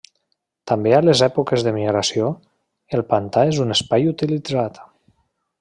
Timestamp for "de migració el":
1.67-3.07